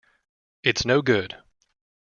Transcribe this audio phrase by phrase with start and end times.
[0.63, 1.37] It's no good.